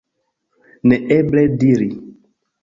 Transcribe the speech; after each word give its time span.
Neeble 0.93 1.45
diri. 1.61 1.89